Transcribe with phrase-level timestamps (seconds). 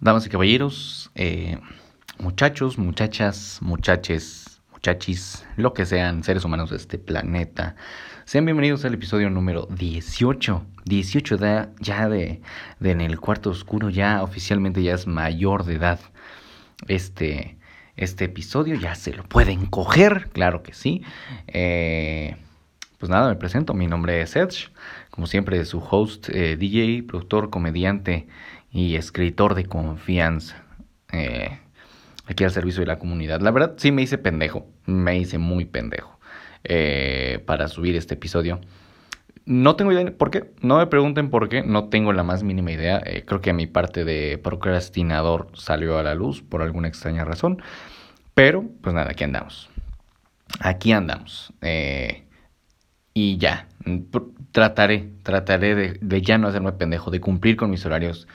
[0.00, 1.58] damas y caballeros, eh,
[2.18, 7.76] muchachos, muchachas, muchaches, muchachis, lo que sean seres humanos de este planeta.
[8.24, 10.62] Sean bienvenidos al episodio número 18.
[10.84, 12.42] 18 de, ya de,
[12.80, 16.00] de en el cuarto oscuro, ya oficialmente ya es mayor de edad.
[16.88, 17.56] Este,
[17.96, 21.02] este episodio ya se lo pueden coger, claro que sí.
[21.46, 22.36] Eh,
[22.98, 24.70] pues nada, me presento, mi nombre es Edge,
[25.10, 28.26] como siempre su host, eh, DJ, productor, comediante
[28.76, 30.62] y escritor de confianza.
[31.10, 31.58] Eh,
[32.26, 33.40] aquí al servicio de la comunidad.
[33.40, 34.66] La verdad, sí me hice pendejo.
[34.84, 36.18] Me hice muy pendejo
[36.62, 38.60] eh, para subir este episodio.
[39.46, 40.52] No tengo idea por qué.
[40.60, 41.62] No me pregunten por qué.
[41.62, 43.00] No tengo la más mínima idea.
[43.06, 47.62] Eh, creo que mi parte de procrastinador salió a la luz por alguna extraña razón.
[48.34, 49.70] Pero, pues nada, aquí andamos.
[50.60, 51.50] Aquí andamos.
[53.14, 53.68] y ya.
[54.52, 58.28] Trataré, trataré de, de ya no hacerme pendejo, de cumplir con mis horarios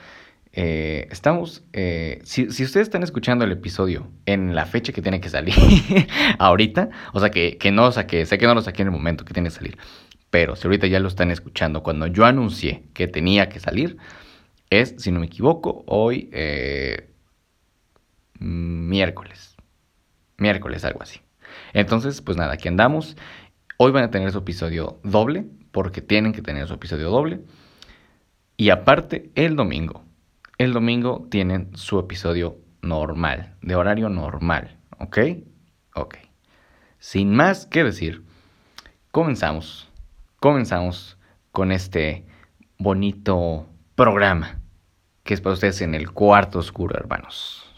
[0.52, 5.30] eh, estamos, eh, si, ustedes están escuchando el episodio en la fecha que tiene que
[5.30, 5.54] salir
[6.38, 8.92] ahorita, o sea que, que no sea que sé que no lo saqué en el
[8.92, 9.78] momento que tiene que salir,
[10.30, 13.96] pero si ahorita ya lo están escuchando, cuando yo anuncié que tenía que salir,
[14.70, 17.10] es, si no me equivoco, hoy eh,
[18.38, 19.56] miércoles,
[20.38, 21.20] miércoles, algo así.
[21.72, 23.16] Entonces, pues nada, aquí andamos.
[23.76, 27.40] Hoy van a tener su episodio doble, porque tienen que tener su episodio doble.
[28.56, 30.04] Y aparte, el domingo,
[30.58, 35.18] el domingo tienen su episodio normal, de horario normal, ¿ok?
[35.94, 36.16] Ok.
[36.98, 38.24] Sin más que decir,
[39.10, 39.88] comenzamos,
[40.40, 41.18] comenzamos
[41.50, 42.26] con este
[42.78, 44.60] bonito programa
[45.22, 47.68] que es para ustedes en el cuarto oscuro, hermanos.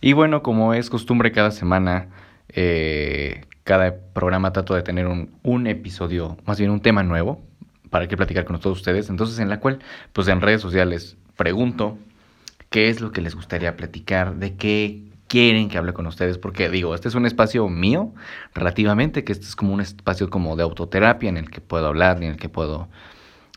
[0.00, 2.08] Y bueno, como es costumbre cada semana,
[2.48, 7.40] eh, cada programa trato de tener un, un, episodio, más bien un tema nuevo
[7.90, 9.10] para que platicar con todos ustedes.
[9.10, 9.80] Entonces, en la cual,
[10.12, 11.98] pues en redes sociales pregunto
[12.70, 16.68] qué es lo que les gustaría platicar, de qué quieren que hable con ustedes, porque
[16.68, 18.12] digo, este es un espacio mío
[18.54, 22.16] relativamente, que este es como un espacio como de autoterapia en el que puedo hablar,
[22.16, 22.88] en el que puedo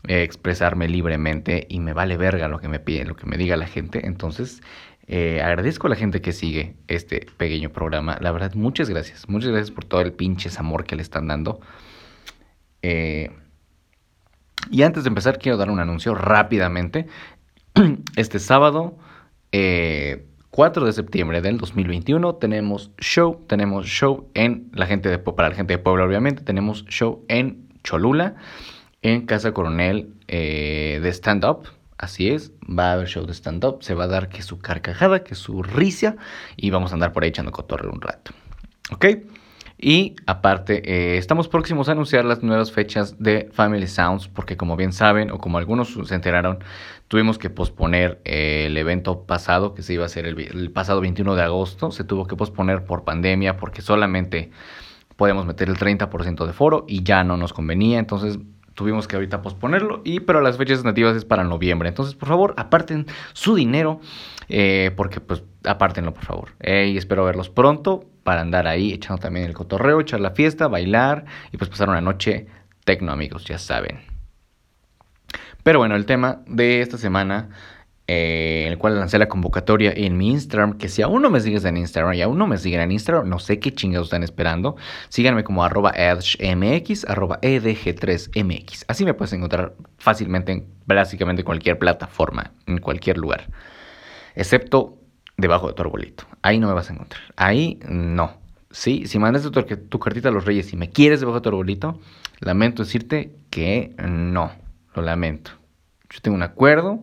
[0.06, 3.56] eh, expresarme libremente y me vale verga lo que me pide, lo que me diga
[3.56, 4.06] la gente.
[4.06, 4.62] Entonces,
[5.06, 8.18] eh, agradezco a la gente que sigue este pequeño programa.
[8.20, 9.28] La verdad, muchas gracias.
[9.28, 11.60] Muchas gracias por todo el pinches amor que le están dando.
[12.82, 13.30] Eh,
[14.70, 17.06] y antes de empezar, quiero dar un anuncio rápidamente.
[18.16, 18.96] Este sábado,
[19.50, 23.44] 4 eh, de septiembre del 2021, tenemos show.
[23.46, 26.42] Tenemos show en la gente de, para la gente de Puebla, obviamente.
[26.42, 28.36] Tenemos show en Cholula,
[29.02, 31.68] en Casa Coronel de Stand Up.
[31.98, 35.22] Así es, va a haber show de stand-up, se va a dar que su carcajada,
[35.22, 36.16] que su risa,
[36.56, 38.32] y vamos a andar por ahí echando cotorreo un rato.
[38.90, 39.06] ¿Ok?
[39.78, 44.76] Y aparte, eh, estamos próximos a anunciar las nuevas fechas de Family Sounds, porque como
[44.76, 46.58] bien saben, o como algunos se enteraron,
[47.08, 51.00] tuvimos que posponer eh, el evento pasado, que se iba a hacer el, el, pasado
[51.00, 54.50] 21 de agosto, se tuvo que posponer por pandemia, porque solamente
[55.16, 58.38] podemos meter el 30% de foro y ya no nos convenía, entonces
[58.74, 61.88] tuvimos que ahorita posponerlo, y, pero las fechas nativas es para noviembre.
[61.88, 64.00] Entonces, por favor, aparten su dinero,
[64.48, 66.48] eh, porque pues apártenlo, por favor.
[66.60, 71.24] Y espero verlos pronto para andar ahí echando también el cotorreo, echar la fiesta, bailar
[71.52, 72.48] y pues pasar una noche
[72.84, 74.00] tecno, amigos, ya saben.
[75.62, 77.48] Pero bueno, el tema de esta semana
[78.06, 81.40] eh, en el cual lancé la convocatoria en mi Instagram, que si aún no me
[81.40, 84.22] sigues en Instagram y aún no me siguen en Instagram, no sé qué chingados están
[84.22, 84.76] esperando,
[85.08, 88.84] síganme como arroba edgemx, arroba edg3mx.
[88.88, 93.48] Así me puedes encontrar fácilmente en básicamente cualquier plataforma, en cualquier lugar,
[94.34, 94.98] excepto
[95.38, 96.24] debajo de tu arbolito.
[96.42, 97.22] Ahí no me vas a encontrar.
[97.36, 98.36] Ahí no.
[98.70, 101.48] Sí, si mandas tu, tu cartita a los reyes y me quieres debajo de tu
[101.48, 102.00] arbolito,
[102.40, 104.52] lamento decirte que no,
[104.94, 105.52] lo lamento.
[106.10, 107.02] Yo tengo un acuerdo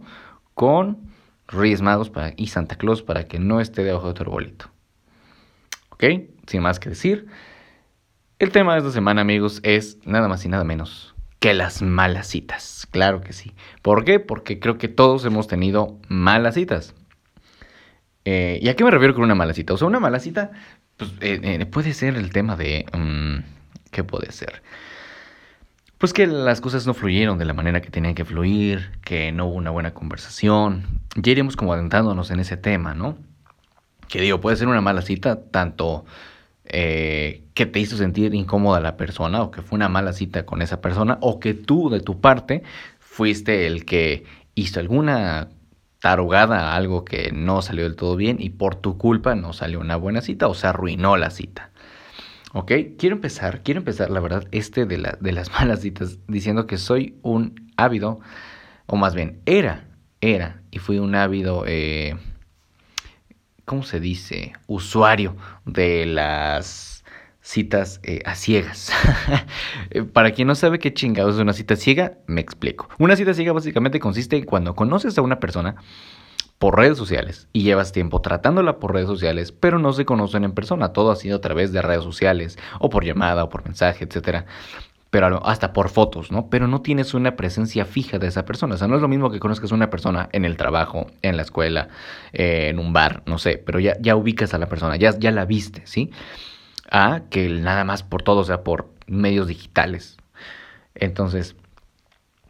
[0.61, 1.11] con
[1.47, 4.69] Reyes Magos y Santa Claus para que no esté debajo de tu arbolito.
[5.89, 6.03] ¿Ok?
[6.45, 7.25] Sin más que decir.
[8.37, 12.27] El tema de esta semana, amigos, es nada más y nada menos que las malas
[12.27, 12.87] citas.
[12.91, 13.55] Claro que sí.
[13.81, 14.19] ¿Por qué?
[14.19, 16.93] Porque creo que todos hemos tenido malas citas.
[18.25, 19.73] Eh, ¿Y a qué me refiero con una mala cita?
[19.73, 20.51] O sea, una mala cita
[20.97, 22.85] pues, eh, eh, puede ser el tema de...
[22.95, 23.37] Mm,
[23.89, 24.61] ¿Qué puede ser?
[26.01, 29.45] Pues que las cosas no fluyeron de la manera que tenían que fluir, que no
[29.45, 30.99] hubo una buena conversación.
[31.15, 33.19] Ya iremos como adentrándonos en ese tema, ¿no?
[34.07, 36.03] Que digo, puede ser una mala cita, tanto
[36.65, 40.63] eh, que te hizo sentir incómoda la persona, o que fue una mala cita con
[40.63, 42.63] esa persona, o que tú de tu parte
[42.99, 44.23] fuiste el que
[44.55, 45.49] hizo alguna
[45.99, 49.97] tarugada algo que no salió del todo bien y por tu culpa no salió una
[49.97, 51.69] buena cita o se arruinó la cita.
[52.53, 52.71] ¿Ok?
[52.97, 56.77] Quiero empezar, quiero empezar, la verdad, este de, la, de las malas citas diciendo que
[56.77, 58.19] soy un ávido,
[58.87, 59.87] o más bien, era,
[60.19, 62.15] era, y fui un ávido, eh,
[63.65, 64.53] ¿cómo se dice?
[64.67, 67.03] Usuario de las
[67.41, 68.91] citas eh, a ciegas.
[69.89, 72.87] Eh, para quien no sabe qué chingados es una cita ciega, me explico.
[72.97, 75.75] Una cita ciega básicamente consiste en cuando conoces a una persona
[76.61, 80.51] por redes sociales y llevas tiempo tratándola por redes sociales, pero no se conocen en
[80.51, 80.93] persona.
[80.93, 84.45] Todo ha sido a través de redes sociales o por llamada o por mensaje, etcétera.
[85.09, 86.51] Pero hasta por fotos, ¿no?
[86.51, 88.75] Pero no tienes una presencia fija de esa persona.
[88.75, 91.35] O sea, no es lo mismo que conozcas a una persona en el trabajo, en
[91.35, 91.87] la escuela,
[92.31, 95.31] eh, en un bar, no sé, pero ya, ya ubicas a la persona, ya, ya
[95.31, 96.11] la viste, ¿sí?
[96.91, 100.15] A que nada más por todo, o sea, por medios digitales.
[100.93, 101.55] Entonces,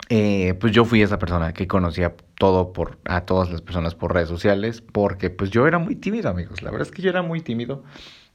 [0.10, 4.16] eh, pues yo fui esa persona que conocía todo por a todas las personas por
[4.16, 6.64] redes sociales porque pues yo era muy tímido amigos.
[6.64, 7.84] La verdad es que yo era muy tímido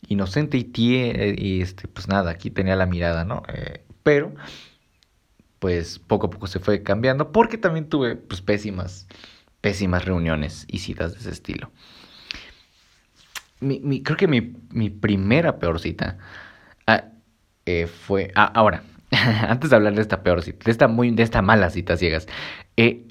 [0.06, 4.32] inocente y tie y este pues nada aquí tenía la mirada no eh, pero
[5.58, 9.08] pues poco a poco se fue cambiando porque también tuve pues pésimas
[9.60, 11.72] pésimas reuniones y citas de ese estilo.
[13.58, 16.18] Mi, creo que mi, mi primera peor cita
[16.86, 17.06] ah,
[17.64, 18.84] eh, fue ah, ahora
[19.48, 22.28] antes de hablar de esta peor cita, de esta, muy, esta mala cita ciegas,
[22.76, 23.02] eh,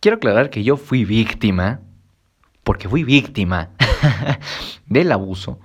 [0.00, 1.80] quiero aclarar que yo fui víctima,
[2.64, 3.70] porque fui víctima
[4.86, 5.60] del abuso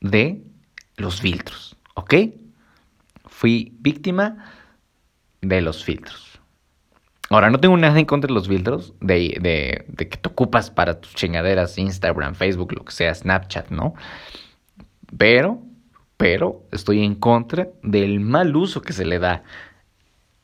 [0.00, 0.42] de
[0.96, 2.14] los filtros, ¿ok?
[3.26, 4.52] Fui víctima
[5.40, 6.40] de los filtros.
[7.30, 11.14] Ahora, no tengo nada en contra de los filtros, de, que te ocupas para tus
[11.14, 13.94] chingaderas, Instagram, Facebook, lo que sea, Snapchat, ¿no?
[15.16, 15.62] Pero
[16.20, 19.42] pero estoy en contra del mal uso que se le da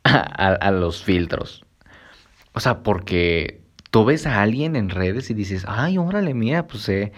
[0.04, 1.65] a, los filtros.
[2.56, 3.60] O sea, porque
[3.90, 7.12] tú ves a alguien en redes y dices, ay, órale, mía, pues se,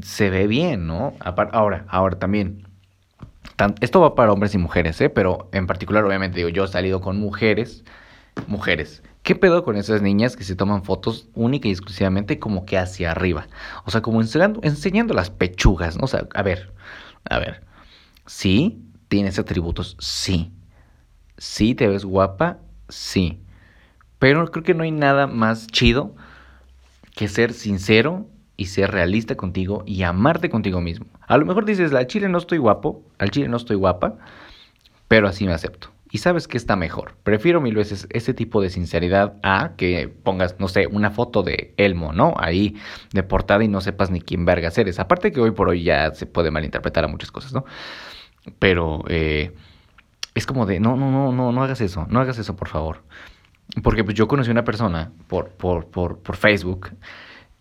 [0.00, 1.14] se ve bien, ¿no?
[1.52, 2.68] Ahora, ahora también.
[3.80, 5.10] Esto va para hombres y mujeres, ¿eh?
[5.10, 7.82] Pero en particular, obviamente, digo, yo he salido con mujeres,
[8.46, 9.02] mujeres.
[9.24, 13.10] ¿Qué pedo con esas niñas que se toman fotos única y exclusivamente como que hacia
[13.10, 13.48] arriba?
[13.86, 16.04] O sea, como enseñando, enseñando las pechugas, ¿no?
[16.04, 16.72] O sea, a ver,
[17.28, 17.64] a ver,
[18.24, 20.52] sí, tienes atributos, sí.
[21.38, 22.58] Sí, te ves guapa,
[22.88, 23.42] sí.
[24.18, 26.14] Pero creo que no hay nada más chido
[27.14, 28.26] que ser sincero
[28.56, 31.06] y ser realista contigo y amarte contigo mismo.
[31.26, 34.16] A lo mejor dices, al chile no estoy guapo, al chile no estoy guapa,
[35.06, 35.90] pero así me acepto.
[36.10, 37.14] Y sabes que está mejor.
[37.22, 41.74] Prefiero mil veces ese tipo de sinceridad a que pongas, no sé, una foto de
[41.76, 42.34] Elmo, ¿no?
[42.38, 42.76] Ahí
[43.12, 44.98] de portada y no sepas ni quién verga eres.
[44.98, 47.64] Aparte que hoy por hoy ya se puede malinterpretar a muchas cosas, ¿no?
[48.58, 49.52] Pero eh,
[50.34, 53.02] es como de, no, no, no, no, no hagas eso, no hagas eso, por favor.
[53.82, 56.90] Porque pues yo conocí a una persona por, por, por, por Facebook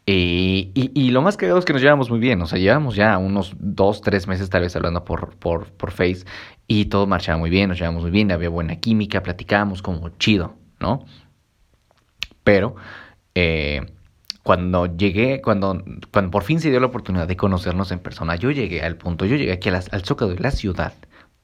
[0.09, 3.17] y, y, lo más cagado es que nos llevamos muy bien, o sea, llevamos ya
[3.17, 6.23] unos dos, tres meses tal vez hablando por, por, por Face
[6.65, 10.55] y todo marchaba muy bien, nos llevamos muy bien, había buena química, platicábamos como chido,
[10.79, 11.05] ¿no?
[12.45, 12.77] Pero
[13.35, 13.81] eh,
[14.43, 15.83] cuando llegué, cuando,
[16.13, 19.25] cuando por fin se dio la oportunidad de conocernos en persona, yo llegué al punto,
[19.25, 20.93] yo llegué aquí al Zócalo de la ciudad,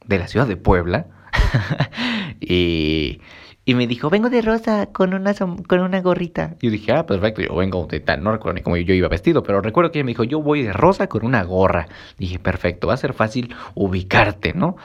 [0.06, 1.07] de la ciudad de Puebla,
[2.39, 3.19] y
[3.65, 6.56] y me dijo, vengo de rosa con una, con una gorrita.
[6.62, 8.21] Y yo dije, ah, perfecto, yo vengo de tal.
[8.21, 10.64] No recuerdo ni cómo yo iba vestido, pero recuerdo que ella me dijo, yo voy
[10.64, 11.87] de rosa con una gorra.
[12.18, 14.76] Dije, perfecto, va a ser fácil ubicarte, ¿no?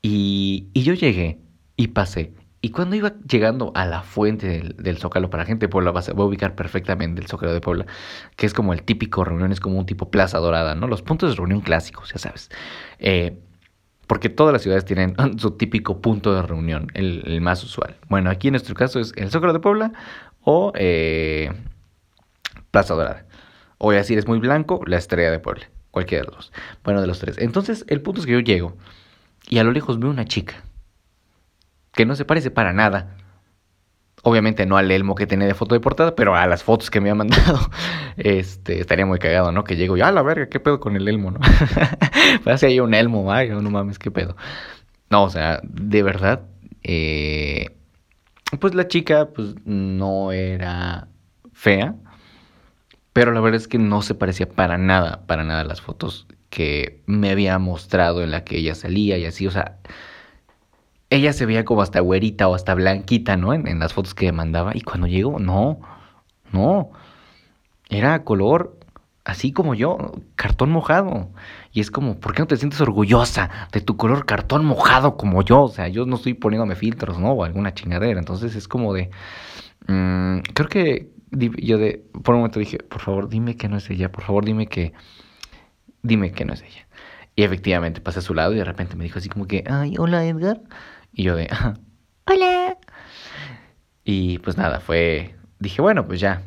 [0.00, 1.40] Y, y yo llegué
[1.76, 2.34] y pasé.
[2.60, 6.00] Y cuando iba llegando a la fuente del, del Zócalo, para gente de Puebla, va
[6.00, 7.86] a, ubicar perfectamente el Zócalo de Puebla,
[8.36, 10.86] que es como el típico reunión, es como un tipo plaza dorada, ¿no?
[10.88, 12.50] Los puntos de reunión clásicos, ya sabes.
[12.98, 13.38] Eh,
[14.06, 17.96] porque todas las ciudades tienen su típico punto de reunión, el, más usual.
[18.08, 19.92] Bueno, aquí en nuestro caso es el Zócalo de Puebla
[20.42, 21.52] o eh,
[22.70, 23.26] Plaza Dorada.
[23.78, 25.68] O así es muy blanco, la Estrella de Puebla.
[25.90, 26.52] Cualquiera de los dos.
[26.84, 27.38] Bueno, de los tres.
[27.38, 28.76] Entonces, el punto es que yo llego
[29.48, 30.62] y a lo lejos veo una chica
[31.92, 33.16] que no se parece para nada
[34.28, 37.00] Obviamente no al Elmo que tenía de foto de portada, pero a las fotos que
[37.00, 37.60] me ha mandado.
[38.16, 39.62] Este, estaría muy cagado, ¿no?
[39.62, 41.38] Que llego y, ah, la verga, ¿qué pedo con el Elmo, no?
[42.42, 44.36] pues así hay un Elmo, ay, no mames, ¿qué pedo?
[45.10, 46.42] No, o sea, de verdad,
[46.82, 47.76] eh,
[48.58, 51.06] pues la chica, pues no era
[51.52, 51.94] fea,
[53.12, 56.26] pero la verdad es que no se parecía para nada, para nada a las fotos
[56.50, 59.78] que me había mostrado en la que ella salía y así, o sea,
[61.10, 63.54] ella se veía como hasta güerita o hasta blanquita, ¿no?
[63.54, 64.72] En, las fotos que mandaba.
[64.74, 65.80] Y cuando llegó, no,
[66.52, 66.90] no.
[67.88, 68.78] Era color
[69.24, 71.30] así como yo, cartón mojado.
[71.72, 75.42] Y es como, ¿por qué no te sientes orgullosa de tu color cartón mojado como
[75.42, 75.62] yo?
[75.62, 77.32] O sea, yo no estoy poniéndome filtros, ¿no?
[77.32, 78.18] O alguna chingadera.
[78.18, 79.10] Entonces es como de,
[79.88, 83.88] Mm, creo que yo de, por un momento dije, por favor, dime que no es
[83.90, 84.92] ella, por favor, dime que,
[86.02, 86.86] dime que no es ella.
[87.36, 89.96] Y efectivamente pasé a su lado y de repente me dijo así como que, ay,
[89.98, 90.60] hola Edgar.
[91.16, 91.48] Y yo de,
[92.26, 92.76] hola.
[94.04, 96.42] Y pues nada, fue, dije, bueno, pues ya,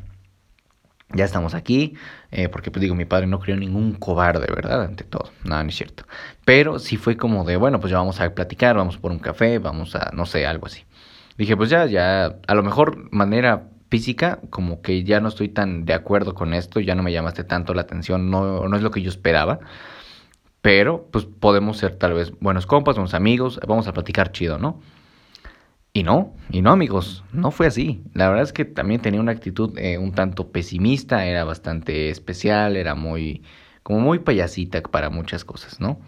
[1.12, 1.96] ya estamos aquí,
[2.30, 4.84] eh, porque pues digo, mi padre no crió ningún cobarde, ¿verdad?
[4.84, 6.06] Ante todo, nada, no es cierto.
[6.46, 9.58] Pero sí fue como de, bueno, pues ya vamos a platicar, vamos por un café,
[9.58, 10.84] vamos a, no sé, algo así.
[11.36, 15.86] Dije, pues ya, ya, a lo mejor manera física, como que ya no estoy tan
[15.86, 18.92] de acuerdo con esto, ya no me llamaste tanto la atención, no, no es lo
[18.92, 19.62] que yo esperaba.
[20.62, 24.82] Pero, pues podemos ser tal vez buenos compas, buenos amigos, vamos a platicar chido, ¿no?
[25.94, 28.04] Y no, y no amigos, no fue así.
[28.14, 32.78] La verdad es que también tenía una actitud eh, un tanto pesimista, era bastante especial,
[32.78, 33.44] era muy,
[33.84, 36.00] como muy payasita para muchas cosas, ¿no?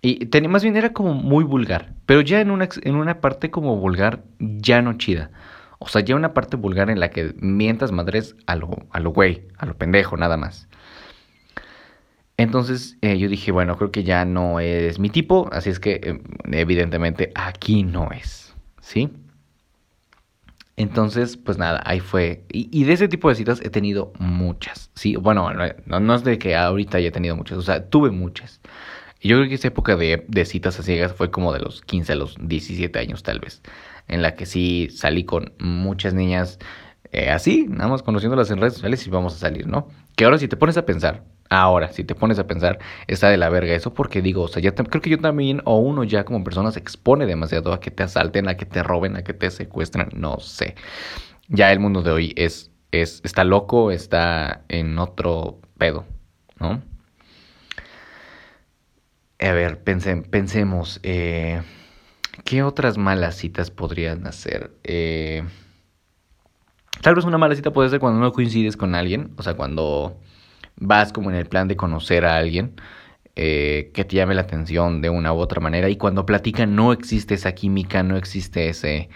[0.00, 3.50] Y tenía, más bien era como muy vulgar, pero ya en una, en una parte
[3.50, 5.30] como vulgar, ya no chida.
[5.78, 9.10] O sea, ya una parte vulgar en la que mientas madres a lo, a lo
[9.10, 10.68] güey, a lo pendejo, nada más.
[12.38, 16.00] Entonces eh, yo dije, bueno, creo que ya no es mi tipo, así es que
[16.02, 18.46] em, evidentemente aquí no es.
[18.86, 19.10] ¿sí?
[20.76, 22.44] Entonces, pues nada, ahí fue.
[22.50, 25.16] Y, de ese tipo de citas he tenido muchas, ¿sí?
[25.16, 25.50] Bueno,
[25.86, 28.60] no, es de que ahorita haya tenido muchas, o sea, tuve muchas.
[29.20, 31.80] Y yo creo que esa época de, de, citas a ciegas fue como de los
[31.82, 33.62] 15 a los 17 años tal vez,
[34.08, 36.58] en la que sí salí con muchas niñas
[37.12, 39.88] eh, así, nada más conociéndolas en redes sociales y vamos a salir, ¿no?
[40.16, 43.36] Que ahora si te pones a pensar, Ahora, si te pones a pensar, está de
[43.36, 46.24] la verga eso, porque digo, o sea, ya creo que yo también, o uno ya
[46.24, 49.32] como persona se expone demasiado a que te asalten, a que te roben, a que
[49.32, 50.74] te secuestren, no sé.
[51.48, 56.04] Ya el mundo de hoy es, es, está loco, está en otro pedo,
[56.58, 56.82] ¿no?
[59.38, 61.62] A ver, pensemos, eh,
[62.44, 64.72] ¿qué otras malas citas podrían hacer?
[64.82, 65.44] Eh,
[67.06, 70.18] tal vez una mala cita puede ser cuando no coincides con alguien, o sea, cuando
[70.74, 72.74] vas como en el plan de conocer a alguien
[73.36, 76.92] eh, que te llame la atención de una u otra manera y cuando platican no
[76.92, 79.08] existe esa química, no existe ese,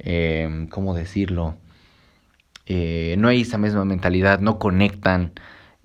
[0.00, 1.54] eh, ¿cómo decirlo?
[2.66, 5.32] Eh, no hay esa misma mentalidad, no conectan.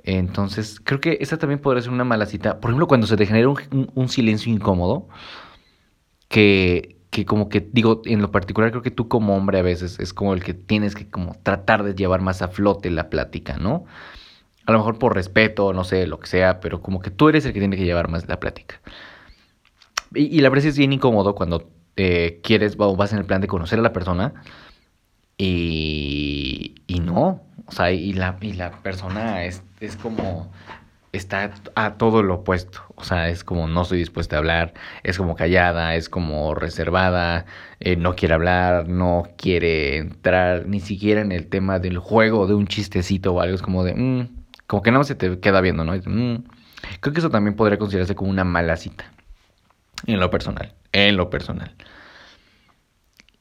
[0.04, 2.60] Entonces, creo que esa también podría ser una mala cita.
[2.60, 5.08] Por ejemplo, cuando se te genera un, un silencio incómodo,
[6.30, 10.00] que, que como que digo, en lo particular creo que tú como hombre a veces
[10.00, 13.56] es como el que tienes que como tratar de llevar más a flote la plática,
[13.58, 13.86] ¿no?
[14.66, 17.46] A lo mejor por respeto, no sé, lo que sea, pero como que tú eres
[17.46, 18.82] el que tiene que llevar más la plática.
[20.16, 23.48] Y, la verdad es bien incómodo cuando eh, quieres o vas en el plan de
[23.48, 24.34] conocer a la persona
[25.38, 27.44] y, y no.
[27.68, 30.52] O sea, y la, y la persona es, es como
[31.14, 32.82] está a todo lo opuesto.
[32.96, 37.46] O sea, es como no estoy dispuesta a hablar, es como callada, es como reservada,
[37.80, 42.56] eh, no quiere hablar, no quiere entrar ni siquiera en el tema del juego, de
[42.56, 43.56] un chistecito o algo.
[43.56, 45.94] Es como de, mm, como que no se te queda viendo, ¿no?
[45.94, 46.44] Mm".
[47.00, 49.06] Creo que eso también podría considerarse como una mala cita.
[50.06, 50.74] En lo personal.
[50.92, 51.76] En lo personal.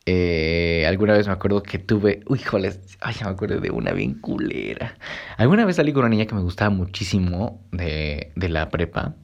[0.04, 2.23] Eh, alguna vez me acuerdo que tuve.
[2.26, 2.80] Uy, joles.
[3.00, 4.97] Ay, me acuerdo de una bien culera.
[5.37, 9.14] Alguna vez salí con una niña que me gustaba muchísimo de, de la prepa.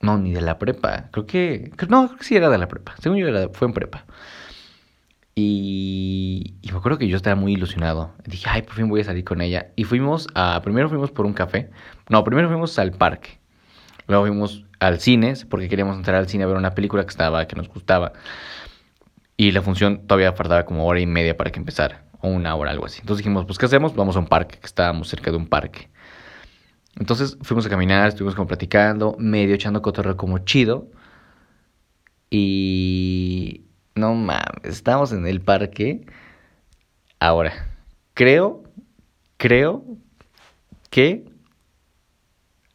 [0.00, 1.08] No, ni de la prepa.
[1.12, 1.70] Creo que.
[1.88, 2.94] No, creo que sí era de la prepa.
[3.00, 4.04] Según yo era, fue en prepa.
[5.34, 8.14] Y, me acuerdo que yo estaba muy ilusionado.
[8.26, 9.72] Dije, ay, por fin voy a salir con ella.
[9.76, 10.60] Y fuimos a.
[10.62, 11.70] Primero fuimos por un café.
[12.08, 13.38] No, primero fuimos al parque.
[14.08, 17.46] Luego fuimos al cine, porque queríamos entrar al cine a ver una película que estaba,
[17.46, 18.12] que nos gustaba.
[19.42, 22.04] Y la función todavía faltaba como hora y media para que empezara.
[22.20, 23.00] O una hora, algo así.
[23.00, 23.92] Entonces dijimos, pues, ¿qué hacemos?
[23.96, 25.88] Vamos a un parque, que estábamos cerca de un parque.
[26.94, 30.92] Entonces fuimos a caminar, estuvimos como platicando, medio echando cotorreo como chido.
[32.30, 33.62] Y
[33.96, 36.06] no mames, estamos en el parque.
[37.18, 37.52] Ahora,
[38.14, 38.62] creo,
[39.38, 39.84] creo
[40.88, 41.24] que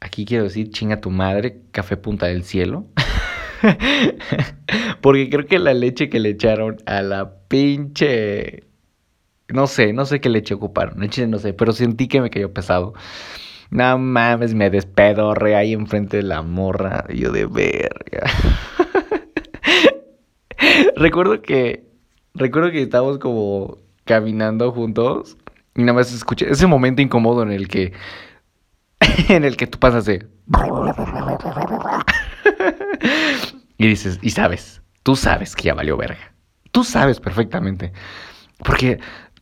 [0.01, 2.87] aquí quiero decir chinga tu madre, café punta del cielo.
[5.01, 8.63] Porque creo que la leche que le echaron a la pinche.
[9.49, 10.99] No sé, no sé qué leche ocuparon.
[10.99, 12.93] Leche no sé, pero sentí que me cayó pesado.
[13.69, 17.05] No mames, me despedorre ahí enfrente de la morra.
[17.13, 18.29] Yo de verga.
[20.95, 21.85] recuerdo que.
[22.33, 25.37] Recuerdo que estábamos como caminando juntos.
[25.75, 27.93] Y nada más escuché ese momento incómodo en el que.
[29.29, 30.25] en el que tú pasas de.
[33.77, 36.33] y dices, y sabes, tú sabes que ya valió verga.
[36.71, 37.93] Tú sabes perfectamente.
[38.63, 38.99] Porque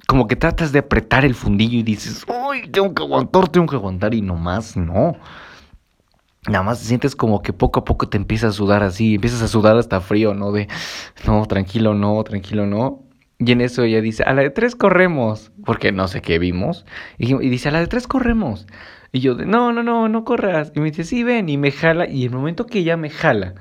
[0.07, 3.75] como que tratas de apretar el fundillo y dices, uy, tengo que aguantar, tengo que
[3.75, 4.13] aguantar.
[4.13, 5.17] Y nomás no
[6.47, 9.47] nada más sientes como que poco a poco te empiezas a sudar así, empiezas a
[9.47, 10.51] sudar hasta frío, ¿no?
[10.51, 10.67] De,
[11.25, 13.03] no, tranquilo, no, tranquilo, no.
[13.38, 16.85] Y en eso ella dice, a la de tres corremos, porque no sé qué vimos.
[17.17, 18.67] Y, dice, a la de tres corremos.
[19.15, 20.74] Y yo, no, no, no, no corras.
[20.75, 22.05] Y me dice, sí, ven, y me jala.
[22.05, 23.55] Y el momento que ella me jala,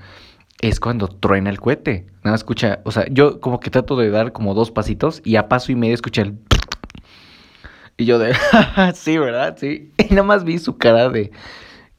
[0.61, 2.07] es cuando truena el cohete.
[2.25, 5.49] Nada, escucha, o sea, yo como que trato de dar como dos pasitos y a
[5.49, 6.39] paso y medio escuché el...
[7.97, 8.35] Y yo de,
[8.95, 9.57] sí, ¿verdad?
[9.57, 9.93] Sí.
[9.97, 11.31] Y nada más vi su cara de,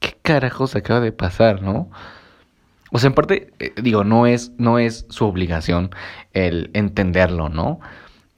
[0.00, 1.90] ¿qué carajos acaba de pasar, no?
[2.92, 5.92] O sea, en parte, eh, digo, no es, no es su obligación
[6.34, 7.80] el entenderlo, ¿no?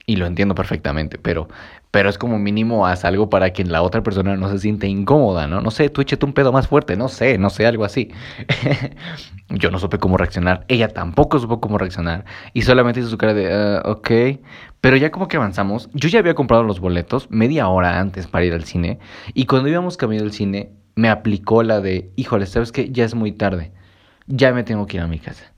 [0.05, 1.49] Y lo entiendo perfectamente, pero,
[1.91, 5.47] pero es como mínimo haz algo para que la otra persona no se siente incómoda,
[5.47, 5.61] ¿no?
[5.61, 8.11] No sé, tú échate un pedo más fuerte, no sé, no sé, algo así.
[9.49, 13.33] Yo no supe cómo reaccionar, ella tampoco supo cómo reaccionar y solamente hizo su cara
[13.33, 14.11] de, uh, ok,
[14.81, 18.45] pero ya como que avanzamos, yo ya había comprado los boletos media hora antes para
[18.45, 18.99] ir al cine
[19.33, 22.91] y cuando íbamos camino al cine me aplicó la de, híjole, ¿sabes qué?
[22.91, 23.71] Ya es muy tarde
[24.29, 25.51] ya me tengo que ir a mi casa.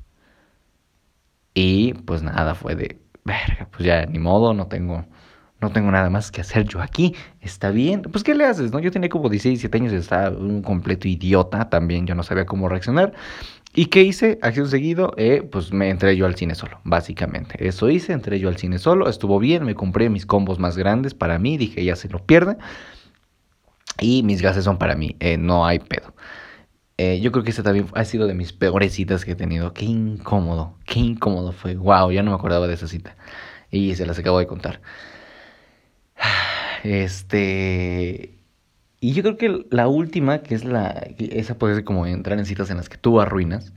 [1.53, 5.05] Y pues nada, fue de, verga, pues ya ni modo, no tengo,
[5.61, 8.71] no tengo nada más que hacer yo aquí, está bien, pues ¿qué le haces?
[8.71, 12.45] no Yo tenía como 16, 17 años estaba un completo idiota también, yo no sabía
[12.45, 13.13] cómo reaccionar.
[13.73, 14.37] ¿Y qué hice?
[14.41, 17.65] Acción seguido, eh, pues me entré yo al cine solo, básicamente.
[17.65, 21.13] Eso hice, entré yo al cine solo, estuvo bien, me compré mis combos más grandes
[21.13, 22.57] para mí, dije ya se lo pierde.
[23.99, 26.13] Y mis gases son para mí, eh, no hay pedo.
[26.97, 29.73] Eh, yo creo que esta también ha sido de mis peores citas que he tenido.
[29.73, 31.75] Qué incómodo, qué incómodo fue.
[31.75, 33.15] Wow, ya no me acordaba de esa cita.
[33.71, 34.81] Y se las acabo de contar.
[36.83, 38.37] Este.
[38.99, 40.89] Y yo creo que la última, que es la.
[41.17, 43.73] Esa puede ser como entrar en citas en las que tú arruinas.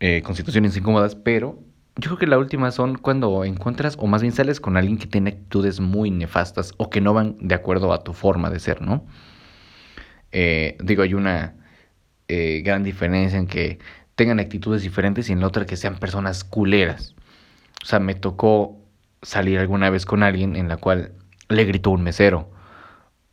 [0.00, 1.62] Eh, con situaciones incómodas, pero
[1.96, 5.06] yo creo que la última son cuando encuentras, o más bien sales con alguien que
[5.06, 8.82] tiene actitudes muy nefastas o que no van de acuerdo a tu forma de ser,
[8.82, 9.06] ¿no?
[10.32, 11.54] Eh, digo, hay una
[12.28, 13.78] eh, gran diferencia en que
[14.16, 17.14] tengan actitudes diferentes y en la otra que sean personas culeras.
[17.82, 18.83] O sea, me tocó
[19.24, 21.12] salir alguna vez con alguien en la cual
[21.48, 22.50] le gritó un mesero,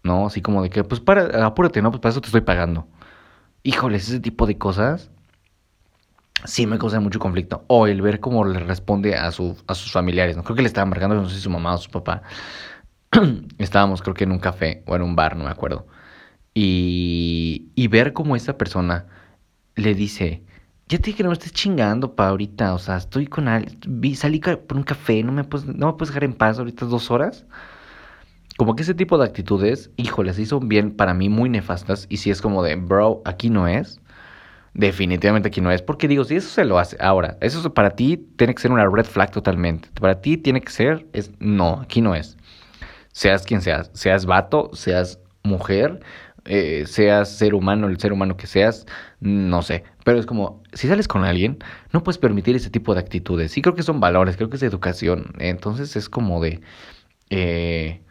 [0.04, 0.28] ¿no?
[0.28, 1.92] Así como de que, pues para, apúrate, ¿no?
[1.92, 2.88] Pues para eso te estoy pagando.
[3.64, 5.12] Híjoles, ese tipo de cosas
[6.46, 7.64] sí me causa mucho conflicto.
[7.68, 10.44] O el ver cómo le responde a, su, a sus familiares, ¿no?
[10.44, 12.24] Creo que le estaba marcando, no sé si su mamá o su papá.
[13.60, 15.86] Estábamos, creo que en un café o en un bar, no me acuerdo
[16.54, 19.08] y, y ver cómo esa persona
[19.75, 20.44] le dice,
[20.92, 23.80] ya te dije que no me estés chingando pa ahorita, o sea, estoy con alguien,
[24.16, 27.10] salí por un café, no me, puedes, no me puedes dejar en paz ahorita dos
[27.10, 27.46] horas.
[28.58, 32.18] Como que ese tipo de actitudes, híjole, se hizo bien para mí muy nefastas y
[32.18, 34.01] si es como de, bro, aquí no es.
[34.74, 35.82] Definitivamente aquí no es.
[35.82, 38.86] Porque digo, si eso se lo hace ahora, eso para ti tiene que ser una
[38.86, 39.90] red flag totalmente.
[40.00, 42.38] Para ti tiene que ser, es, no, aquí no es.
[43.14, 46.01] Seas quien seas, seas vato, seas mujer,
[46.46, 48.86] eh, seas ser humano, el ser humano que seas,
[49.22, 49.84] no sé.
[50.03, 51.59] Pero es como, si sales con alguien,
[51.94, 53.51] no puedes permitir ese tipo de actitudes.
[53.51, 55.33] Sí creo que son valores, creo que es educación.
[55.40, 56.61] Entonces es como de...
[57.29, 58.01] Eh,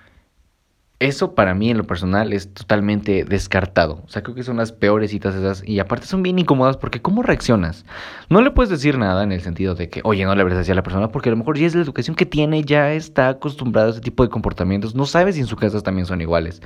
[1.00, 4.02] eso para mí en lo personal es totalmente descartado.
[4.04, 5.66] O sea, creo que son las peores citas esas.
[5.66, 7.86] Y aparte son bien incómodas porque ¿cómo reaccionas?
[8.28, 10.70] No le puedes decir nada en el sentido de que, oye, no le hables así
[10.70, 13.30] a la persona porque a lo mejor ya es la educación que tiene, ya está
[13.30, 14.94] acostumbrado a ese tipo de comportamientos.
[14.94, 16.60] No sabes si en su casa también son iguales.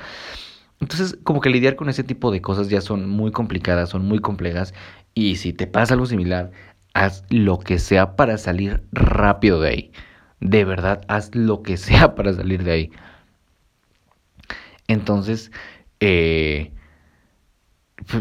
[0.80, 4.18] Entonces, como que lidiar con ese tipo de cosas ya son muy complicadas, son muy
[4.18, 4.74] complejas.
[5.14, 6.50] Y si te pasa algo similar,
[6.94, 9.92] haz lo que sea para salir rápido de ahí.
[10.40, 12.92] De verdad, haz lo que sea para salir de ahí.
[14.88, 15.50] Entonces,
[16.00, 16.72] eh,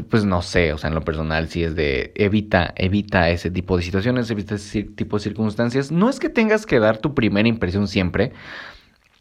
[0.10, 3.76] pues, no sé, o sea, en lo personal, si es de evita, evita ese tipo
[3.76, 5.92] de situaciones, evita ese tipo de circunstancias.
[5.92, 8.32] No es que tengas que dar tu primera impresión siempre,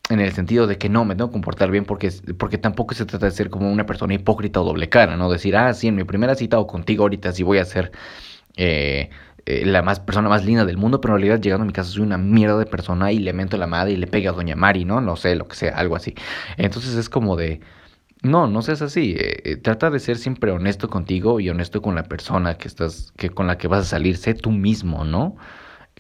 [0.09, 3.07] en el sentido de que no, me tengo que comportar bien porque, porque tampoco se
[3.07, 5.31] trata de ser como una persona hipócrita o doble cara, ¿no?
[5.31, 7.93] Decir, ah, sí, en mi primera cita o contigo ahorita sí voy a ser
[8.57, 9.11] eh,
[9.47, 11.91] eh, la más persona más linda del mundo, pero en realidad llegando a mi casa
[11.91, 14.57] soy una mierda de persona y le mento la madre y le pega a Doña
[14.57, 15.01] Mari, ¿no?
[15.01, 16.15] No sé, lo que sea, algo así.
[16.57, 17.61] Entonces es como de...
[18.23, 19.17] No, no seas así.
[19.19, 23.31] Eh, trata de ser siempre honesto contigo y honesto con la persona que estás, que
[23.31, 24.17] con la que vas a salir.
[24.17, 25.37] Sé tú mismo, ¿no?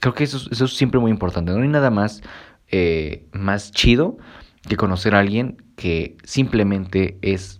[0.01, 1.53] Creo que eso, eso es siempre muy importante.
[1.53, 2.23] No hay nada más
[2.75, 4.17] eh, más chido
[4.67, 7.59] que conocer a alguien que simplemente es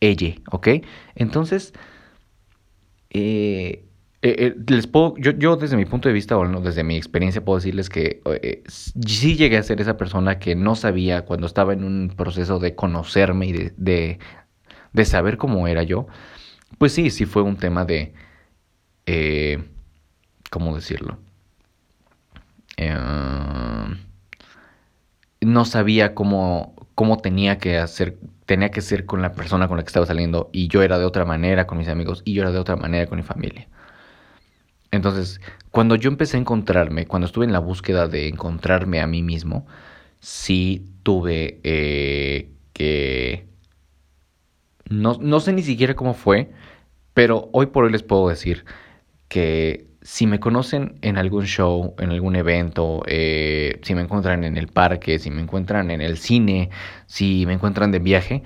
[0.00, 0.68] ella, ¿ok?
[1.14, 1.72] Entonces,
[3.08, 3.86] eh,
[4.20, 7.42] eh, les puedo, yo, yo, desde mi punto de vista, o no, desde mi experiencia,
[7.42, 8.20] puedo decirles que
[8.68, 12.74] sí llegué a ser esa persona que no sabía cuando estaba en un proceso de
[12.74, 14.18] conocerme y de, de,
[14.92, 16.06] de saber cómo era yo.
[16.76, 18.12] Pues sí, sí fue un tema de,
[20.50, 21.18] ¿cómo decirlo?
[25.40, 29.82] No sabía cómo, cómo tenía que hacer, tenía que ser con la persona con la
[29.82, 32.52] que estaba saliendo y yo era de otra manera con mis amigos y yo era
[32.52, 33.68] de otra manera con mi familia.
[34.90, 39.22] Entonces, cuando yo empecé a encontrarme, cuando estuve en la búsqueda de encontrarme a mí
[39.22, 39.66] mismo,
[40.20, 43.48] sí tuve eh, que...
[44.88, 46.50] No, no sé ni siquiera cómo fue,
[47.14, 48.64] pero hoy por hoy les puedo decir
[49.28, 54.56] que si me conocen en algún show, en algún evento, eh, si me encuentran en
[54.56, 56.70] el parque, si me encuentran en el cine,
[57.06, 58.42] si me encuentran de viaje,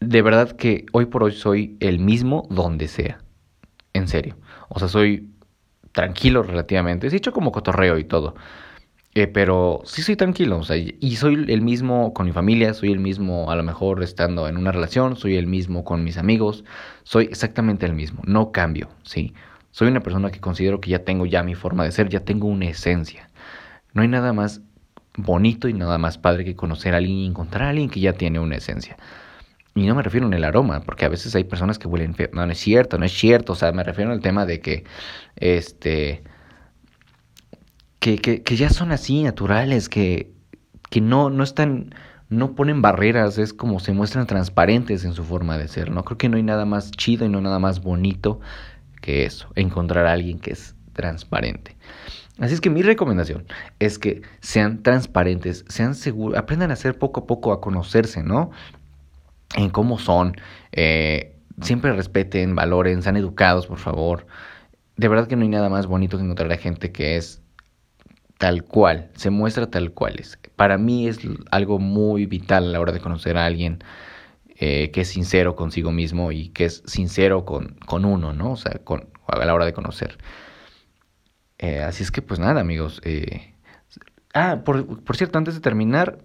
[0.00, 3.20] de verdad que hoy por hoy soy el mismo donde sea.
[3.92, 4.36] En serio.
[4.68, 5.30] O sea, soy
[5.92, 7.10] tranquilo relativamente.
[7.10, 8.34] Sí, hecho como cotorreo y todo.
[9.14, 12.92] Eh, pero sí soy tranquilo, o sea, y soy el mismo con mi familia, soy
[12.92, 16.64] el mismo a lo mejor estando en una relación, soy el mismo con mis amigos,
[17.02, 19.34] soy exactamente el mismo, no cambio, ¿sí?
[19.70, 22.48] Soy una persona que considero que ya tengo ya mi forma de ser, ya tengo
[22.48, 23.30] una esencia.
[23.92, 24.62] No hay nada más
[25.16, 28.12] bonito y nada más padre que conocer a alguien y encontrar a alguien que ya
[28.12, 28.96] tiene una esencia.
[29.74, 32.14] Y no me refiero en el aroma, porque a veces hay personas que huelen.
[32.32, 33.52] No, no es cierto, no es cierto.
[33.52, 34.84] O sea, me refiero al tema de que,
[35.36, 36.22] este,
[38.00, 40.32] que, que, que ya son así, naturales, que,
[40.90, 41.94] que no, no están,
[42.28, 45.90] no ponen barreras, es como se muestran transparentes en su forma de ser.
[45.90, 48.40] No creo que no hay nada más chido y no nada más bonito
[49.00, 51.76] que eso, encontrar a alguien que es transparente.
[52.38, 53.46] Así es que mi recomendación
[53.78, 58.50] es que sean transparentes, sean seguros, aprendan a hacer poco a poco a conocerse, ¿no?
[59.56, 60.36] en cómo son.
[60.72, 64.26] Eh, siempre respeten, valoren, sean educados, por favor.
[64.96, 67.42] De verdad que no hay nada más bonito que encontrar a gente que es
[68.38, 70.38] tal cual, se muestra tal cual es.
[70.56, 73.82] Para mí es algo muy vital a la hora de conocer a alguien
[74.60, 78.52] eh, que es sincero consigo mismo y que es sincero con, con uno, ¿no?
[78.52, 78.80] O sea,
[79.26, 80.18] a la hora de conocer.
[81.58, 83.00] Eh, así es que pues nada, amigos.
[84.32, 86.18] Ah, por, por, cierto, antes de terminar,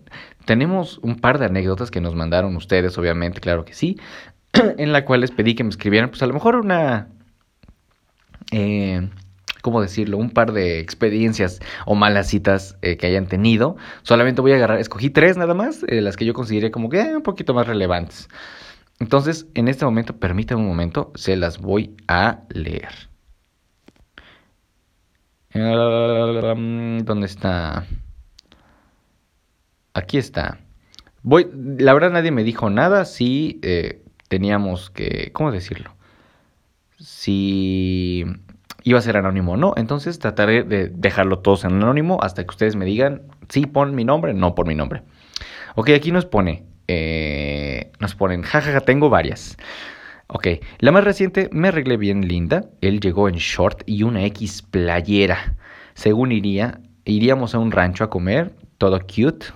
[0.45, 3.99] tenemos un par de anécdotas que nos mandaron ustedes, obviamente, claro que sí,
[4.53, 7.07] en la cual les pedí que me escribieran, pues a lo mejor una,
[8.51, 9.09] eh,
[9.65, 10.19] ¿cómo decirlo?
[10.19, 13.77] Un par de experiencias o malas citas eh, que hayan tenido.
[14.03, 17.01] Solamente voy a agarrar, escogí tres nada más, eh, las que yo consideré como que
[17.01, 18.29] eh, un poquito más relevantes.
[18.99, 23.09] Entonces, en este momento, permítanme un momento, se las voy a leer.
[25.51, 27.87] ¿Dónde está?
[29.95, 30.59] Aquí está.
[31.23, 31.49] Voy,
[31.79, 33.59] la verdad nadie me dijo nada si
[34.27, 35.95] teníamos que, ¿cómo decirlo?
[36.99, 38.25] Si
[38.85, 39.73] iba a ser anónimo o no.
[39.75, 44.05] Entonces trataré de dejarlo todos en anónimo hasta que ustedes me digan si pon mi
[44.05, 45.01] nombre, no por mi nombre.
[45.75, 49.57] Ok, aquí nos pone, eh, nos ponen, jajaja, tengo varias.
[50.27, 50.47] Ok,
[50.79, 52.69] la más reciente me arreglé bien linda.
[52.79, 55.55] Él llegó en short y una X playera.
[55.95, 59.47] Según iría, iríamos a un rancho a comer, todo cute.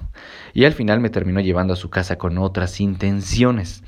[0.53, 3.83] Y al final me terminó llevando a su casa con otras intenciones.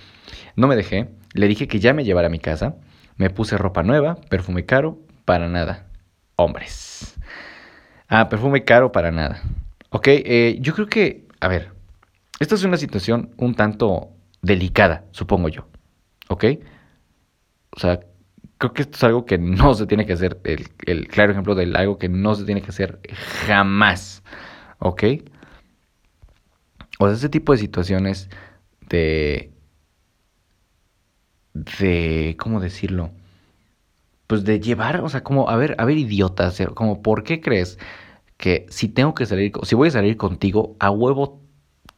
[0.56, 2.75] No me dejé, le dije que ya me llevara a mi casa.
[3.17, 5.88] Me puse ropa nueva, perfume caro, para nada.
[6.36, 7.17] Hombres.
[8.07, 9.41] Ah, perfume caro para nada.
[9.89, 11.71] Ok, eh, yo creo que, a ver,
[12.39, 14.10] esta es una situación un tanto
[14.41, 15.67] delicada, supongo yo.
[16.31, 16.45] ¿ok?
[17.71, 17.99] O sea,
[18.57, 21.71] creo que esto es algo que no se tiene que hacer, el, claro ejemplo de
[21.75, 22.99] algo que no se tiene que hacer
[23.45, 24.23] jamás,
[24.79, 25.03] ¿ok?
[26.99, 28.29] O sea, ese tipo de situaciones
[28.89, 29.51] de,
[31.53, 33.12] de, ¿cómo decirlo?
[34.32, 37.78] Pues de llevar, o sea, como, a ver, a ver, idiota, como, ¿por qué crees
[38.38, 41.41] que si tengo que salir, si voy a salir contigo, a huevo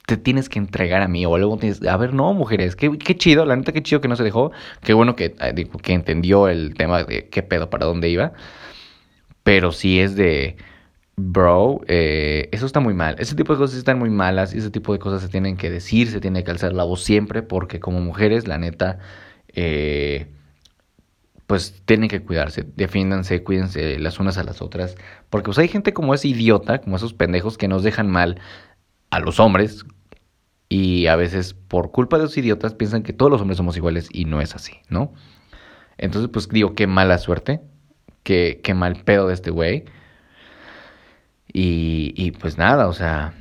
[0.07, 3.15] te tienes que entregar a mí o luego tienes, a ver, no, mujeres, qué, qué
[3.15, 6.47] chido, la neta, qué chido que no se dejó, qué bueno que, eh, que entendió
[6.47, 8.33] el tema de qué pedo, para dónde iba,
[9.43, 10.57] pero si es de,
[11.15, 14.71] bro, eh, eso está muy mal, ese tipo de cosas están muy malas y ese
[14.71, 17.79] tipo de cosas se tienen que decir, se tiene que alzar la voz siempre, porque
[17.79, 18.97] como mujeres, la neta,
[19.49, 20.33] eh,
[21.47, 24.95] pues tienen que cuidarse, defiéndanse, cuídense las unas a las otras,
[25.29, 28.39] porque pues hay gente como ese idiota, como esos pendejos que nos dejan mal
[29.09, 29.85] a los hombres
[30.69, 34.09] y a veces por culpa de los idiotas piensan que todos los hombres somos iguales
[34.11, 35.13] y no es así, ¿no?
[35.97, 37.61] Entonces pues digo, qué mala suerte,
[38.23, 39.85] qué, qué mal pedo de este güey.
[41.55, 43.33] Y, y pues nada, o sea,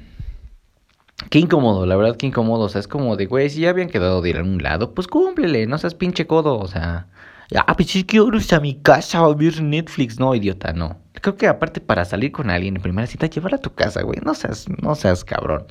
[1.31, 2.65] Qué incómodo, la verdad, qué incómodo.
[2.65, 4.95] O sea, es como de, güey, si ya habían quedado de ir a un lado,
[4.95, 6.59] pues cúmplele, no seas pinche codo.
[6.59, 7.09] O sea,
[7.57, 10.19] ah, pues es que a mi casa a ver Netflix.
[10.19, 10.99] No, idiota, no.
[11.15, 14.19] Creo que aparte para salir con alguien en primera cita, llevar a tu casa, güey.
[14.25, 15.67] No seas, no seas cabrón.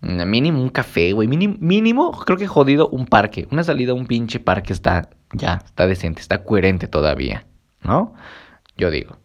[0.00, 1.28] Mínimo un café, güey.
[1.28, 3.48] Mínimo, mínimo, creo que jodido un parque.
[3.50, 7.46] Una salida a un pinche parque está, ya, está decente, está coherente todavía,
[7.82, 8.14] ¿no?
[8.76, 9.16] Yo digo.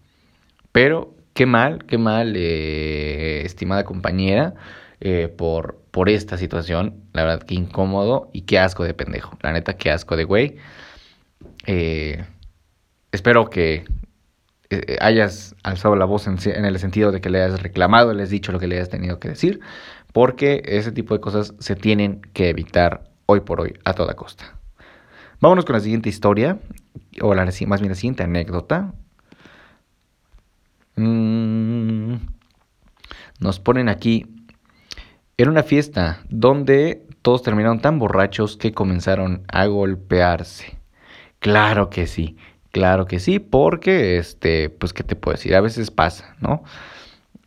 [0.71, 4.55] Pero, qué mal, qué mal, eh, estimada compañera,
[5.01, 7.03] eh, por, por esta situación.
[7.13, 9.37] La verdad, qué incómodo y qué asco de pendejo.
[9.41, 10.57] La neta, qué asco de güey.
[11.65, 12.23] Eh,
[13.11, 13.85] espero que
[14.69, 18.23] eh, hayas alzado la voz en, en, el sentido de que le hayas reclamado, le
[18.23, 19.59] has dicho lo que le hayas tenido que decir,
[20.13, 24.57] porque ese tipo de cosas se tienen que evitar hoy por hoy a toda costa.
[25.39, 26.59] Vámonos con la siguiente historia,
[27.21, 28.93] o la, más bien la siguiente anécdota.
[30.95, 32.15] Mm,
[33.39, 34.45] nos ponen aquí,
[35.37, 40.80] era una fiesta donde todos terminaron tan borrachos que comenzaron a golpearse.
[41.41, 42.37] Claro que sí,
[42.71, 45.55] claro que sí, porque, este, pues, ¿qué te puedo decir?
[45.55, 46.63] A veces pasa, ¿no?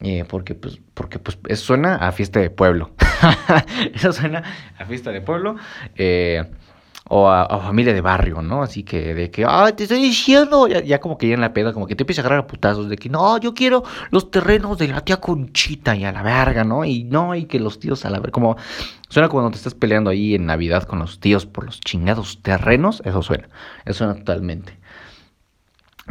[0.00, 2.92] Eh, porque, pues, porque, pues, eso suena a fiesta de pueblo.
[3.94, 4.42] eso suena
[4.78, 5.54] a fiesta de pueblo.
[5.94, 6.44] Eh,
[7.08, 8.62] o a, familia de barrio, ¿no?
[8.62, 11.72] Así que de que, ah, te estoy diciendo, ya, como que ya en la peda,
[11.72, 14.78] como que te empieza a agarrar a putazos de que, no, yo quiero los terrenos
[14.78, 16.84] de la tía Conchita y a la verga, ¿no?
[16.84, 18.56] Y no, y que los tíos a la verga, como,
[19.08, 22.40] suena como cuando te estás peleando ahí en Navidad con los tíos por los chingados
[22.42, 23.48] terrenos, eso suena,
[23.84, 24.78] eso suena totalmente.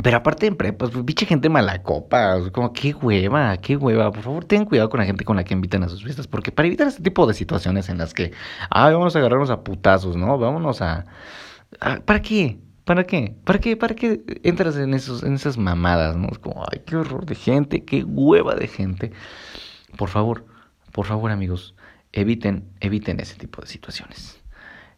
[0.02, 4.12] Pero aparte, pues, pinche gente mala copa, como qué hueva, qué hueva.
[4.12, 6.52] Por favor, ten cuidado con la gente con la que invitan a sus fiestas, porque
[6.52, 8.32] para evitar este tipo de situaciones en las que,
[8.72, 10.38] ay, vamos a agarrarnos a putazos, ¿no?
[10.40, 11.06] Vámonos a...
[12.06, 12.60] ¿Para qué?
[12.86, 13.36] ¿Para qué?
[13.46, 13.78] ¿Para qué?
[13.78, 16.28] ¿Para qué entras en, esos, en esas mamadas, no?
[16.42, 19.12] Como, ay, qué horror de gente, qué hueva de gente.
[19.96, 20.46] Por favor,
[20.92, 21.76] por favor, amigos,
[22.12, 24.42] eviten, eviten ese tipo de situaciones.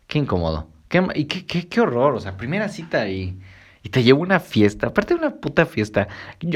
[0.07, 0.69] Qué incómodo.
[0.87, 3.37] Qué, y qué, qué, qué horror, o sea, primera cita y
[3.85, 6.07] y te llevo una fiesta, aparte de una puta fiesta.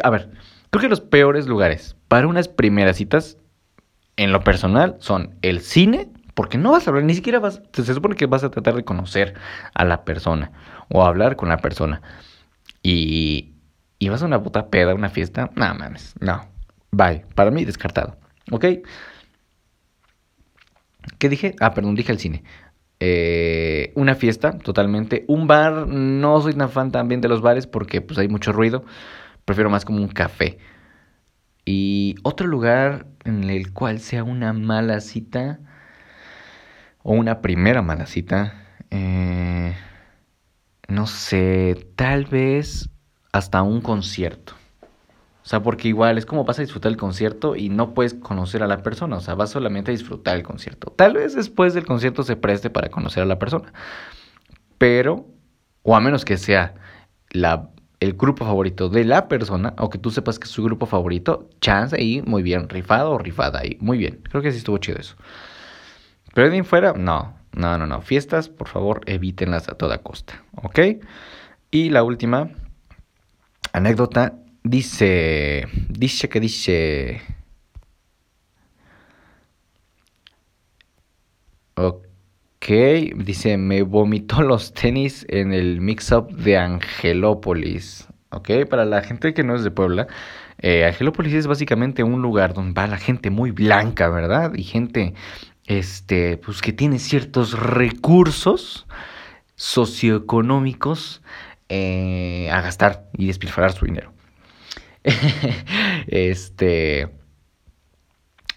[0.01, 0.31] a ver,
[0.71, 3.37] creo que los peores lugares para unas primeras citas,
[4.17, 7.93] en lo personal, son el cine, porque no vas a hablar, ni siquiera vas, se
[7.93, 9.35] supone que vas a tratar de conocer
[9.75, 10.51] a la persona
[10.89, 12.01] o hablar con la persona.
[12.81, 13.53] Y,
[13.99, 16.47] y vas a una puta peda, una fiesta, no mames, no.
[16.89, 18.17] Bye, para mí descartado.
[18.49, 18.65] ¿Ok?
[21.19, 21.55] ¿Qué dije?
[21.59, 22.43] Ah, perdón, dije el cine.
[22.99, 25.25] Eh, una fiesta totalmente.
[25.27, 28.83] Un bar, no soy tan fan también de los bares porque pues hay mucho ruido.
[29.45, 30.57] Prefiero más como un café.
[31.65, 35.59] Y otro lugar en el cual sea una mala cita
[37.03, 38.53] o una primera mala cita.
[38.91, 39.75] Eh,
[40.87, 42.89] no sé, tal vez
[43.31, 44.58] hasta un concierto.
[45.49, 48.61] O sea, porque igual es como vas a disfrutar el concierto y no puedes conocer
[48.61, 49.17] a la persona.
[49.17, 50.93] O sea, vas solamente a disfrutar el concierto.
[50.95, 53.73] Tal vez después del concierto se preste para conocer a la persona.
[54.77, 55.25] Pero,
[55.81, 56.75] o a menos que sea
[57.31, 60.85] la, el grupo favorito de la persona, o que tú sepas que es su grupo
[60.85, 64.21] favorito, chance ahí, muy bien, rifado o rifada ahí, muy bien.
[64.29, 65.15] Creo que sí estuvo chido eso.
[66.35, 68.01] Pero de fuera, no, no, no, no.
[68.01, 70.79] Fiestas, por favor, evítenlas a toda costa, ¿ok?
[71.71, 72.51] Y la última
[73.73, 77.21] anécdota Dice, dice que dice...
[81.75, 82.67] Ok,
[83.15, 88.07] dice, me vomitó los tenis en el mix-up de Angelópolis.
[88.31, 90.07] Ok, para la gente que no es de Puebla,
[90.59, 94.53] eh, Angelópolis es básicamente un lugar donde va la gente muy blanca, ¿verdad?
[94.55, 95.13] Y gente,
[95.65, 98.85] este, pues que tiene ciertos recursos
[99.55, 101.21] socioeconómicos
[101.69, 104.18] eh, a gastar y despilfarrar su dinero.
[106.07, 107.09] este.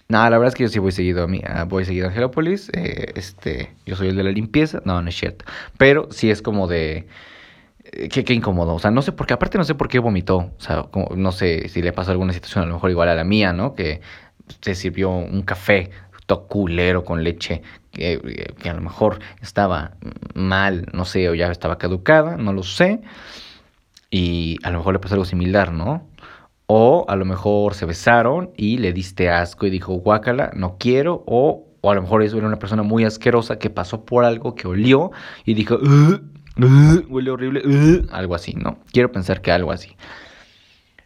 [0.09, 2.71] Nada, la verdad es que yo sí voy seguido a mí, voy seguido a Angelópolis.
[2.75, 4.83] Eh, este, yo soy el de la limpieza.
[4.85, 5.45] No, no es cierto.
[5.79, 7.07] Pero sí es como de.
[7.85, 8.75] Eh, qué, qué incómodo.
[8.75, 9.35] O sea, no sé por qué.
[9.35, 10.37] Aparte, no sé por qué vomitó.
[10.37, 10.87] O sea,
[11.17, 13.75] no sé si le pasó alguna situación, a lo mejor igual a la mía, ¿no?
[13.75, 14.01] Que
[14.61, 15.91] se sirvió un café
[16.27, 19.93] todo culero con leche que, que, a lo mejor estaba
[20.35, 23.01] mal, no sé, o ya estaba caducada, no lo sé.
[24.11, 26.07] Y a lo mejor le pasó algo similar, ¿no?
[26.75, 31.23] O a lo mejor se besaron y le diste asco y dijo, guácala, no quiero.
[31.27, 34.55] O, o a lo mejor eso era una persona muy asquerosa que pasó por algo
[34.55, 35.11] que olió
[35.45, 35.79] y dijo,
[37.11, 37.63] huele horrible,
[38.11, 38.79] algo así, ¿no?
[38.91, 39.99] Quiero pensar que algo así.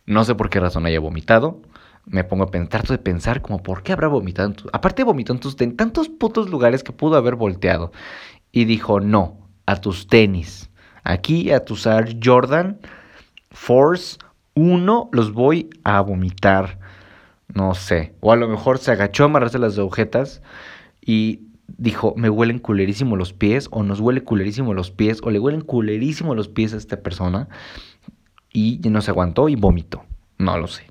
[0.06, 1.62] No sé por qué razón haya vomitado.
[2.04, 4.54] Me pongo a pensar, de pensar como por qué habrá vomitado.
[4.72, 7.90] Aparte vomitó en, tus, en tantos putos lugares que pudo haber volteado.
[8.52, 10.70] Y dijo, no, a tus tenis.
[11.02, 12.78] Aquí a tus Air Jordan
[13.50, 14.18] Force
[14.56, 16.78] uno los voy a vomitar.
[17.54, 18.14] No sé.
[18.20, 20.42] O a lo mejor se agachó a amarrarse las agujetas
[21.00, 21.42] y
[21.78, 25.60] dijo, me huelen culerísimo los pies, o nos huele culerísimo los pies, o le huelen
[25.60, 27.48] culerísimo los pies a esta persona.
[28.52, 30.04] Y no se aguantó y vomitó.
[30.38, 30.86] No lo sé.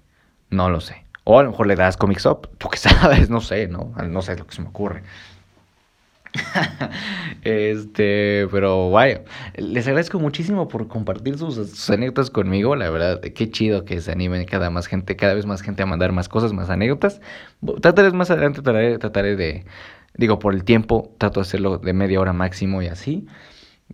[0.51, 1.05] No lo sé.
[1.23, 2.47] O a lo mejor le das comics up.
[2.59, 3.93] Tú sabes, no sé, ¿no?
[4.07, 5.01] No sé lo que se me ocurre.
[7.43, 9.23] este, pero vaya,
[9.55, 12.75] les agradezco muchísimo por compartir sus, anécdotas conmigo.
[12.75, 15.85] La verdad, qué chido que se animen cada más gente, cada vez más gente a
[15.85, 17.21] mandar más cosas, más anécdotas.
[17.81, 19.65] Trataré más adelante, trataré, trataré de,
[20.17, 23.27] digo, por el tiempo, trato de hacerlo de media hora máximo y así.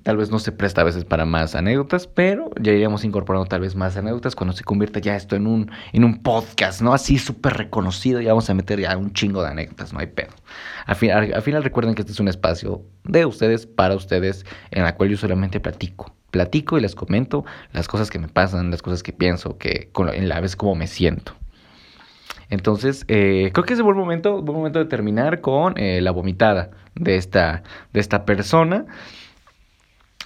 [0.04, 3.62] Tal vez no se presta a veces para más anécdotas, pero ya iríamos incorporando tal
[3.62, 6.94] vez más anécdotas cuando se convierta ya esto en un, en un podcast, ¿no?
[6.94, 10.32] Así súper reconocido y vamos a meter ya un chingo de anécdotas, no hay pedo.
[10.86, 14.84] Al final, al final recuerden que este es un espacio de ustedes, para ustedes, en
[14.84, 16.16] la cual yo solamente platico.
[16.32, 20.30] Platico y les comento las cosas que me pasan, las cosas que pienso, que en
[20.30, 21.34] la vez como me siento.
[22.50, 26.12] Entonces, eh, creo que es el buen momento, buen momento de terminar con eh, la
[26.12, 28.86] vomitada de esta, de esta persona.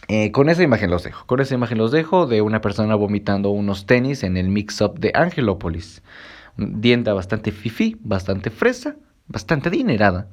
[0.08, 1.26] Eh, con esa imagen los dejo.
[1.26, 5.12] Con esa imagen los dejo de una persona vomitando unos tenis en el mix-up de
[5.16, 6.04] Angelópolis.
[6.58, 8.96] Dienta bastante fifi, bastante fresa,
[9.28, 10.28] bastante adinerada.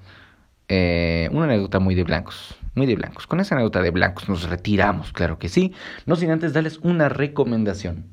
[0.68, 3.26] Eh, una anécdota muy de blancos, muy de blancos.
[3.26, 5.72] Con esa anécdota de blancos nos retiramos, claro que sí.
[6.06, 8.06] No sin antes darles una recomendación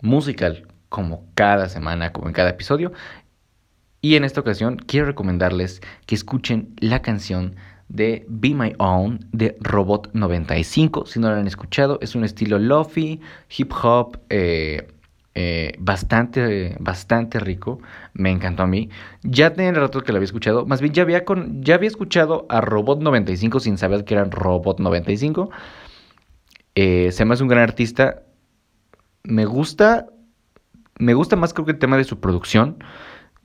[0.00, 2.92] musical, como cada semana, como en cada episodio.
[4.00, 7.56] Y en esta ocasión quiero recomendarles que escuchen la canción
[7.94, 11.06] de Be My Own de Robot 95.
[11.06, 13.20] Si no lo han escuchado, es un estilo lofi,
[13.56, 14.88] hip hop, eh,
[15.36, 17.78] eh, bastante, bastante rico.
[18.12, 18.90] Me encantó a mí.
[19.22, 20.66] Ya tenía rato que lo había escuchado.
[20.66, 24.32] Más bien, ya había, con, ya había escuchado a Robot 95 sin saber que eran
[24.32, 25.50] Robot 95.
[26.74, 28.22] Eh, se me hace un gran artista.
[29.22, 30.06] Me gusta.
[30.98, 32.78] Me gusta más creo que el tema de su producción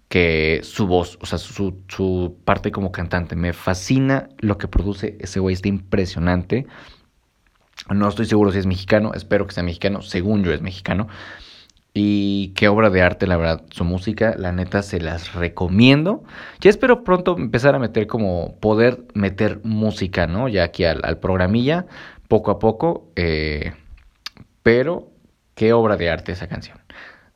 [0.10, 3.36] que su voz, o sea, su, parte como cantante.
[3.36, 6.66] Me fascina lo que produce ese güey, está impresionante.
[7.90, 11.08] No estoy seguro si es mexicano, espero que sea mexicano, según yo es mexicano.
[11.94, 16.24] Y qué obra de arte, la verdad, su música, la neta se las recomiendo.
[16.60, 20.48] Ya espero pronto empezar a meter como poder meter música, ¿no?
[20.50, 21.86] Ya aquí al, programilla,
[22.28, 23.12] poco a poco.
[23.16, 23.74] Eh,
[24.64, 25.12] pero
[25.56, 26.80] qué obra de arte esa canción.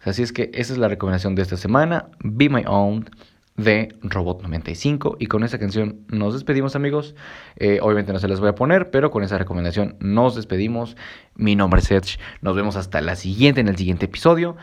[0.04, 3.10] Así es que esa es la recomendación de esta semana, Be My Own
[3.56, 7.16] de Robot 95 y con esa canción nos despedimos amigos.
[7.58, 10.98] Eh, obviamente no se las voy a poner pero con esa recomendación nos despedimos.
[11.36, 12.20] Mi nombre es Edge.
[12.42, 14.58] Nos vemos hasta la siguiente en el siguiente episodio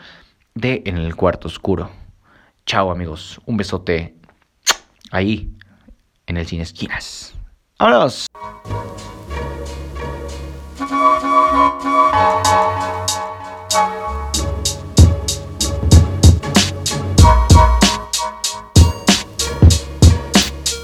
[0.53, 1.89] de En el cuarto oscuro.
[2.65, 3.39] Chao amigos.
[3.45, 4.15] Un besote
[5.11, 5.55] ahí
[6.27, 7.33] en el cine esquinas.
[7.79, 8.30] Vámonos